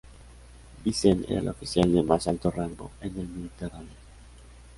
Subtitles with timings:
[0.83, 3.93] Vincent era el oficial de más alto rango en el Mediterráneo.